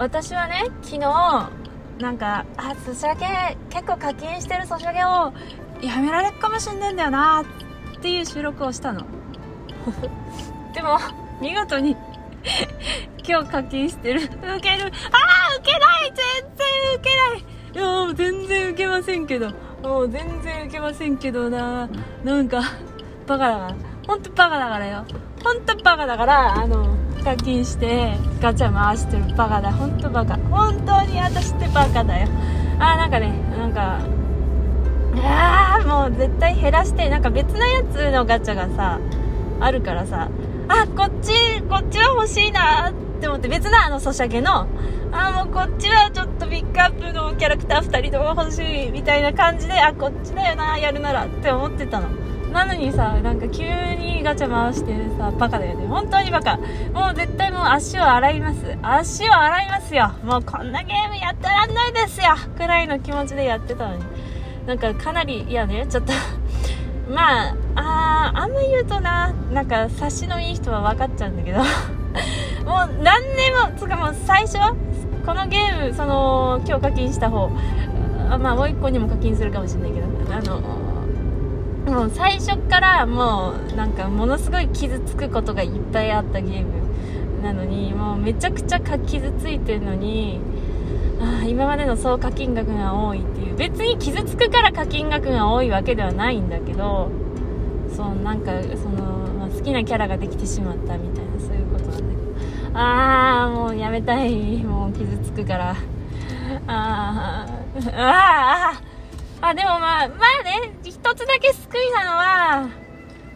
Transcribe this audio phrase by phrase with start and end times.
[0.00, 1.00] 私はね昨日
[2.00, 5.34] なんかあソシャゲ結構課金してるソシャゲを
[5.86, 7.42] やめられるかもしんないんだよな
[7.98, 9.04] っていう収録をしたの。
[10.74, 10.98] でも
[11.42, 11.98] 見事に
[13.28, 14.22] 今日課金してる。
[14.22, 14.40] 受ける。
[14.52, 15.16] あ
[15.52, 18.06] あ受けない全然受けない。
[18.06, 19.50] いや全然受けませんけど。
[19.82, 21.88] もう全然受けませんけどな
[22.24, 22.62] なんか
[23.26, 23.74] バカだか
[24.10, 25.04] 本当バカだからよ。
[25.44, 30.36] 本当バカだからあの課金してガチャ回してるバカだ本当バカ。
[30.50, 32.28] 本当に私ってバカだよ。
[32.80, 34.00] あーなんかねなんか
[35.22, 38.98] ああもう絶対減らしてなんか別のやつのガチャがさ
[39.60, 40.28] あるからさ
[40.66, 44.66] あこっちこっちは欲しいなって思って別なあのソシャゲの
[45.12, 52.08] あもうこっちはちょっとピックアップのキャラクター2人とも欲しいみたいな感じであこっちだよなやるならって思ってたの。
[52.52, 53.64] なのにさなんか急
[53.94, 55.86] にガチャ回してさバカだよね。
[55.86, 56.56] 本当にバカ。
[56.92, 58.76] もう絶対もう足を洗います。
[58.82, 60.12] 足を洗いますよ。
[60.24, 62.34] もうこんなゲームやってらんないですよ。
[62.56, 64.04] くらいの気持ちでやってたのに。
[64.66, 65.86] なんかかなりいやね。
[65.88, 66.12] ちょっと。
[67.08, 69.32] まあああんま言うとな。
[69.52, 71.58] なんか察しのいい人は分かっちゃうんだけど。
[72.68, 74.58] もう何年もつかもう最初
[75.24, 77.50] このゲームその今日課金した方。
[78.30, 80.06] あまあもう1個にも課金するかもしれないけど。
[80.32, 80.79] あの
[81.86, 90.40] もう最初からもうなんかものすごい傷つくことがいっぱいあったゲームなのにもうめちゃくちゃ傷ついてるのに
[91.20, 97.10] あ今までの総課金額が多いっていう別に傷つくから課金額が多いわけではないんだけど
[97.94, 99.04] そうなんかその、
[99.38, 102.02] まあ、好きなキャラができてしまったみたいなそういうことなんだけ
[102.72, 102.78] ど。
[102.78, 104.62] ああもうやめたい。
[104.62, 105.76] もう傷つくから。
[106.66, 108.89] あーあー。
[109.42, 112.68] あでもまあまあね一つだけ救いなのは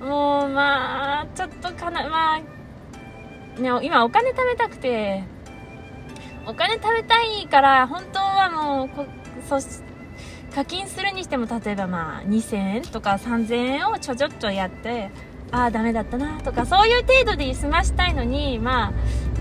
[0.00, 5.24] もうまあちょっとかなまあね今お金貯めたくて
[6.46, 9.06] お金貯めたいから本当はもうこ
[9.48, 9.58] そ
[10.54, 15.10] 課金するにしても例えばまあ2000円とか3000円をちょちょっとやって
[15.52, 18.92] ああダメだったなとかそういう程度で済ましたいのにまあ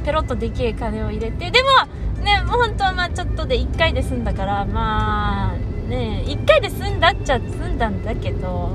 [0.05, 8.71] ペロッとでけえ金を入れてでもねもう本当はまあちょっとで1回で済んだからまあね1回で済んだっちゃ済んだんだけど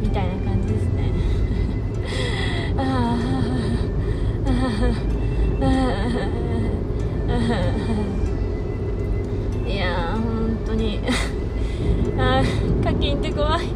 [0.00, 1.12] みたいな感じですね。
[2.76, 3.18] あ
[5.60, 5.68] あ
[9.66, 11.00] いやー本当に。
[12.18, 12.42] あ
[12.84, 13.66] 課金って怖い。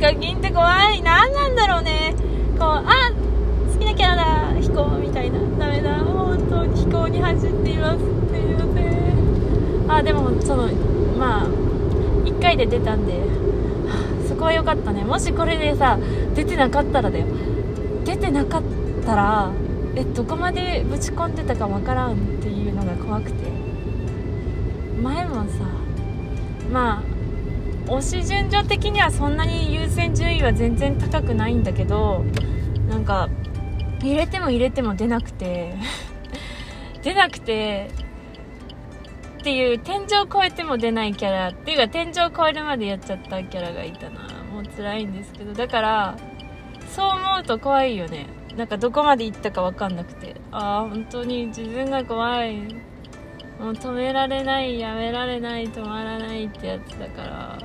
[0.00, 1.02] 課金って怖い。
[1.02, 2.14] 何なんだろうね。
[2.58, 2.84] こうあ
[3.72, 4.52] 好きなキャラだ。
[4.60, 5.38] 飛行みたいな。
[5.58, 5.94] ダメだ。
[6.00, 7.98] 本当に飛行に走っています。
[7.98, 9.90] すいません。
[9.90, 10.68] あでもその
[12.54, 13.14] 1回で出たんで。
[14.28, 15.04] そこは良かったね。
[15.04, 15.98] もしこれでさ
[16.34, 17.26] 出てなかったらだよ。
[18.04, 18.62] 出てなかっ
[19.04, 19.50] たら
[19.96, 23.52] えどこまでぶち込んでたかわからんっていうのが怖くて。
[25.02, 25.64] 前もさ
[26.72, 27.02] ま
[27.86, 32.24] あ推し順序的にはそんなに優先順位は全然高くないんだけど
[32.88, 33.28] なんか
[34.00, 35.74] 入れても入れても出なくて。
[37.02, 37.90] 出なくて
[39.44, 44.20] っていう天井超えても出ないキャラっていうか天井超えるまでやっちゃったキャラがいたな。
[44.50, 45.52] もう辛いんですけど。
[45.52, 46.16] だから
[46.88, 48.24] そう思うと怖いよね。
[48.56, 50.34] なんかどこまで行ったか分かんなくて。
[50.50, 52.56] ああ本当に自分が怖い。
[53.60, 57.58] もう止められないやめられない止まらないってやつだから。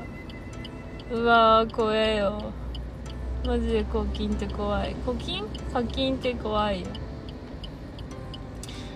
[1.11, 2.51] うわー怖えよ。
[3.45, 4.93] マジで課金って怖い。
[5.05, 6.87] 課金課金って怖いよ。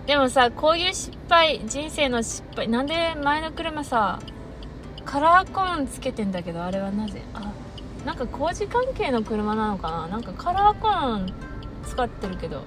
[0.06, 4.20] でもさこういう失敗人生の失敗なんで前の車さ
[5.06, 7.22] カラーコーンつけてんだけどあれはなぜ？
[7.34, 7.54] あ
[8.06, 10.08] なんか工事関係の車なのかな？
[10.08, 11.34] なんかカラーコーン
[11.86, 12.64] 使ってるけど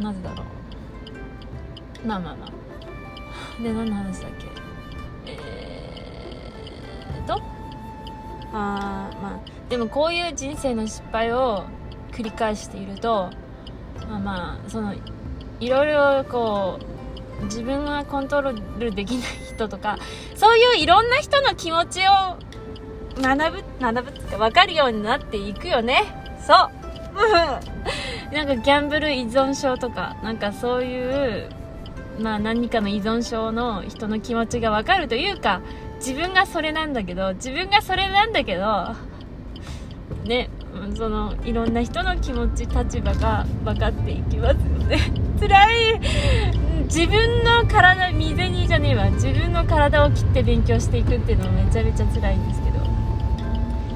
[0.00, 0.44] なぜだろ
[2.02, 2.06] う？
[2.06, 3.62] まあまあまあ。
[3.62, 4.46] で何の話だっけ？
[5.26, 7.34] えー、と
[8.52, 9.40] あーまあ。
[9.68, 11.64] でもこういう人生の失敗を
[12.10, 13.30] 繰り返していると
[14.08, 14.94] まあまあその
[15.62, 16.80] いろいろこ
[17.40, 19.96] う自分がコントロールできない人とか
[20.34, 22.36] そういういろんな人の気持ちを
[23.20, 26.02] 学ぶ学ぶって分かるようになっていくよね。
[26.44, 26.70] そう。
[28.34, 31.50] なんかギャンブル依存症とかなんかそういう
[32.18, 35.60] まあ何かの依存症の人の気持ちが分かるというか
[35.96, 38.94] 自分がそれなんだけど自分がそれなんだけど
[40.24, 40.48] ね
[40.96, 44.58] そのいろんな人の気持ち立場が分かっていきますよ
[44.88, 45.31] ね。
[45.42, 46.00] 辛い。
[46.84, 49.10] 自分の体未然にじゃねえわ。
[49.10, 52.78] 自分の体を切って勉強していくっていうのもめちゃめちゃ辛いんですけど。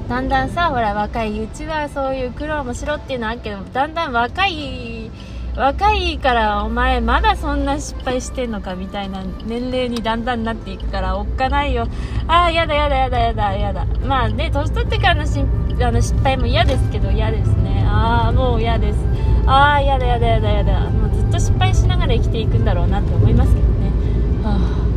[0.09, 5.11] だんだんさほら若いうちはそういう苦労もしろっていうのはあるけどだんだん若い
[5.53, 11.87] 若いからお前まだそんな失敗してんのかみたいな年齢にだんだんなっていくからおっかないよ。
[12.27, 13.85] ああやだやだやだやだやだ。
[14.05, 15.39] まあね年取ってからのし
[15.81, 17.85] あの失敗も嫌ですけど嫌ですね。
[17.87, 19.16] ああもう嫌です。
[19.47, 20.89] ああやだやだやだやだ。
[20.89, 23.91] もうずっと失敗しながら生きていくんだろうなって思いますけどね。
[24.43, 24.87] はあ。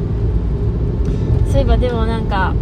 [1.51, 2.55] そういえばでもなんか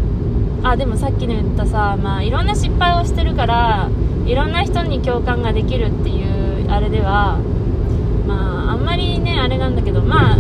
[0.63, 3.91] あでもさっきの言ったさまあいろんな失敗をしてるから
[4.27, 7.39] いろんな人に共感ができるっていうあれでは
[8.27, 10.37] まああんまりねあれなんだけどまあ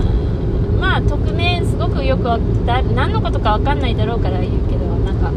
[0.80, 2.24] まあ匿名すごくよく
[2.66, 5.30] だ何のことか分かんないだろうから言うけどなんか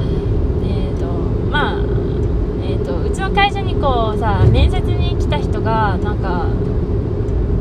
[0.64, 1.06] えっ、ー、と
[1.52, 1.82] まあ、
[3.32, 6.48] の会社にこうさ面接に来た人がなんか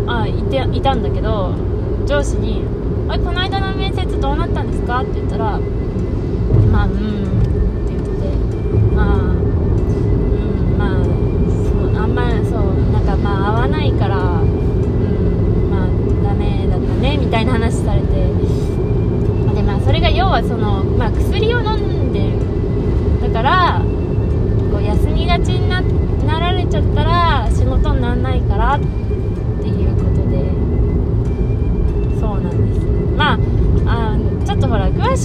[0.06, 1.54] あいていたんだけど
[2.06, 2.64] 上司に
[3.08, 5.60] 「あこの間の面接どうなったんですか?」って言ったら
[6.72, 6.98] 「まあうん」っ
[7.86, 9.18] て言ってまあう
[10.74, 15.86] んまあそうあんまそうなんかまあ合わないからうんまあ
[16.24, 18.06] ダメだったねみたいな話されて
[19.54, 22.39] でまあそれが要はその、まあ、薬を飲んでる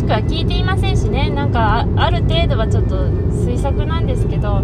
[0.05, 1.31] しくは聞いていませんしね。
[1.31, 2.95] なんかある程度はちょっと
[3.31, 4.61] 推測なんですけど、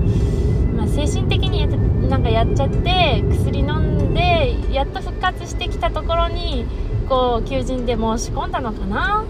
[0.77, 1.67] まあ、精神的に
[2.07, 6.67] なんかやっちゃって薬飲んでやっと復活してきたところに
[7.09, 9.25] こう求人で申し込んだのかな？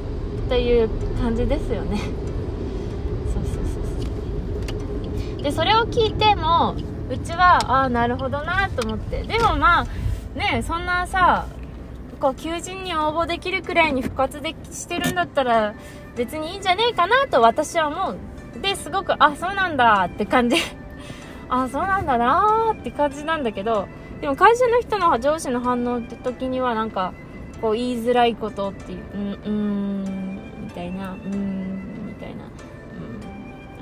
[0.49, 1.97] という感じですよね。
[3.33, 5.43] そうそうそうそう。
[5.43, 6.75] でそれを聞いても
[7.09, 9.23] うちはああなるほどなと思って。
[9.23, 9.87] でもまあ
[10.37, 11.45] ねそんなさ
[12.21, 15.73] こう求人に応募できるくらいに復活でしてるんだったら
[16.15, 18.17] 別にいいんじゃねえかなと私は思う。
[18.61, 20.57] ですごくあそうなんだって感じ。
[21.49, 23.87] あそうなんだなーって感じなんだけど。
[24.21, 27.11] でも会社の人の上司の反応って時にはなんか
[27.59, 32.43] こう言いづらいことっていううんうんみたいなうんみたいな。
[32.43, 32.51] うん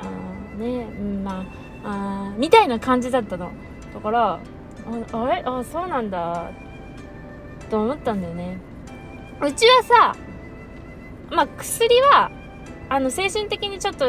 [0.02, 1.44] あねうんま
[1.84, 3.52] ああみたいな感じだったの。
[3.94, 4.40] だからあ
[5.12, 5.44] あれ？
[5.46, 6.50] あそうなんだ。
[7.70, 8.58] と思ったんだよね
[9.42, 10.16] うちはさ
[11.32, 12.32] まあ薬は
[12.90, 14.06] あの精神的にちょっと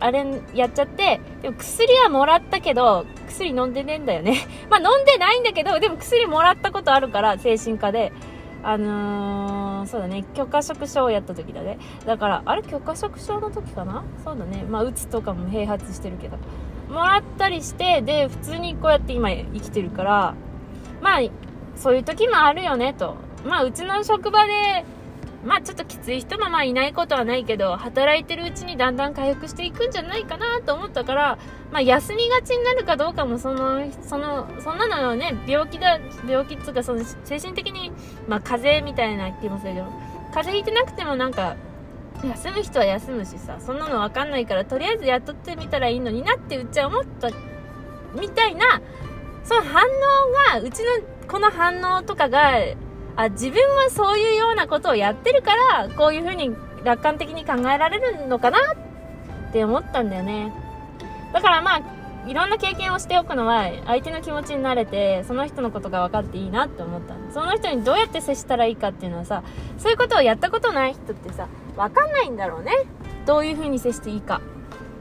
[0.00, 8.12] あれやっちゃってでも薬はもらったけど薬飲んでねえんだよね まあ飲んでないんだけどでも薬もらったことあるから精神科で
[8.64, 11.78] あのー、そうだね、許可職証をやった時だね。
[12.06, 14.04] だから、あれ許可職証の時かな？
[14.24, 14.64] そうだね。
[14.64, 16.38] まあ、うつとかも併発してるけど。
[16.88, 20.34] もらったりして、で、普通にこうやって今生きてるから、
[21.02, 21.20] まあ、
[21.76, 23.16] そういう時もあるよね、と。
[23.44, 24.84] まあ、うちの職場で、
[25.44, 31.38] まあちょっときつい人もまあいないことはないけど、働いてるうちにだんだん回復していくんじゃないかなと思ったから、
[31.70, 37.92] まあ休みがちになるかどうかもその、その、そんなのね、病気だ、病気っつうかその精神的に、
[38.26, 39.86] まあ風邪みたいな気もするけど、
[40.32, 41.56] 風邪ひいてなくてもなんか、
[42.22, 47.28] 休む人は休むしさ、そんなのわかんないから、とりあえず雇ってみたらいいのになってうちは思った
[48.18, 48.80] みたいな、
[49.44, 49.82] その反
[50.52, 50.86] 応が、うちの
[51.28, 52.54] この反応とかが、
[53.16, 58.58] あ、自分はそういうようなことをやってるから、こういうふうに楽観的に考えられるのかな
[59.48, 60.52] って思ったんだよね。
[61.32, 61.82] だからまあ、
[62.26, 69.42] いろんな経験をしておくのは、相手の気持ちに慣れて、その人のことが分かっていいなって思ったその人にどうやって接したらいいかっていうのはさ、
[69.76, 72.72] そういうことをやったことない人ってさ、分かんないんだろうね。
[73.26, 74.40] どういうふうに接していいか。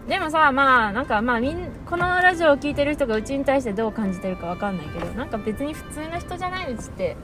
[0.08, 7.16] でもさ、まあ、なんかまあみん、このラジオを聴いてる人がうちに対してどう感じてるか分かんないけど、なんか別に普通の人じゃないうちって、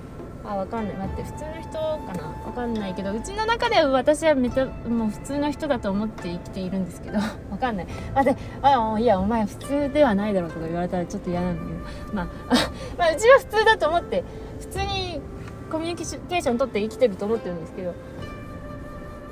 [0.45, 0.95] あわかんない。
[0.95, 2.23] 待って普通の人かな。
[2.45, 7.17] わかんないけどうちの中では私はめちゃもう普通の人だと思って生きているんですけど
[7.51, 7.87] わかんない。
[8.15, 12.15] 待ってあいやお前普通ではないだろうとか言われたらちょっと嫌なんだけど。
[12.15, 12.25] まあ
[12.97, 14.23] まあうちは普通だと思って
[14.59, 15.21] 普通に
[15.69, 17.93] コミュニケーション取って生きてると思ってるんですけど。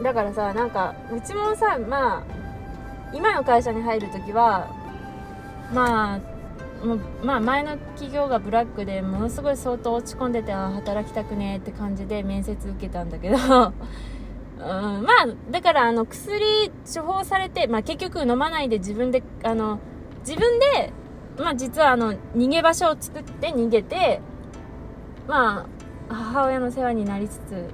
[0.03, 2.36] だからさなんかうちもさまあ
[3.13, 4.73] 今の会社に入る時は
[5.73, 6.37] まあ
[6.85, 13.35] もうまあ、前の企業がブラックでものすごい相当落ち込んでて働きたくねえって感じで面接受けたんだけど
[14.57, 19.79] うん、まあだからあの薬処方されて、まあ、結局飲まないで自分であの
[20.19, 20.93] 自分で、
[21.37, 24.21] まあ、実はあの逃げ場所を作って逃げて
[25.27, 25.65] ま
[26.09, 27.69] あ母親の世話になりつつ、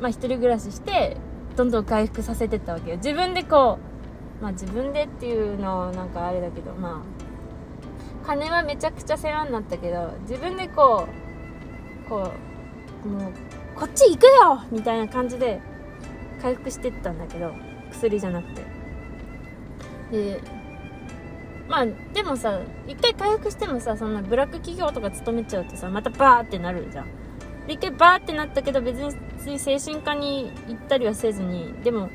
[0.00, 1.16] まあ、一人暮らしして
[1.56, 2.96] どんどん回復させてったわけよ。
[2.96, 3.95] 自分でこう
[4.40, 11.06] まあ自分でっていうのなんかあれだけどまあ金はめちゃくちゃ世話になったけど自分でこ
[12.06, 12.30] うこ
[13.04, 13.32] うもう
[13.76, 14.62] こっち行くよ!
[14.70, 15.60] みたいな感じで
[16.40, 17.52] 回復してったんだけど
[17.90, 18.62] 薬じゃなくて。
[20.10, 20.40] で
[21.68, 27.06] まあでもさ一回回復してもさそんなブラック企業とか勤めちゃうとさまたバーってなるじゃん。
[27.66, 32.08] で一回バーってなったけど別に精神科に行ったりはせずにでも、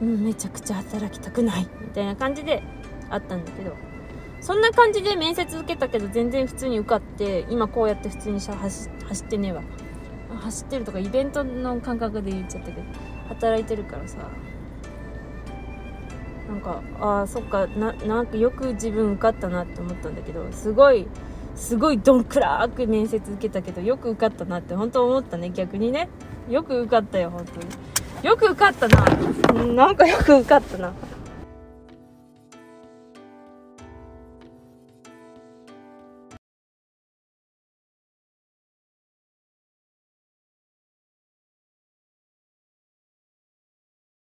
[0.00, 2.62] うん、めちゃくちゃ働きたくないみたいな感じで
[3.10, 3.74] あったんだけど
[4.40, 9.62] そんな感じで面接受けたけど全然普通に受かって今こうやって普通に走走ってねえわ。
[10.40, 12.82] 走ってるとかイベントの感覚で言っちゃったけど
[13.28, 14.18] 働いてるからさ。
[16.48, 21.06] なんかああそっかななんかよく自分受かったなって思ったんだけどすごい
[21.54, 26.08] すごいどんくらーく面接受けたけどよく受かったなって本当思ったね逆にね。
[26.48, 27.66] よく受かったよ本当に。
[28.22, 29.04] よく受かったな。
[29.64, 30.92] なんかよく受かったな。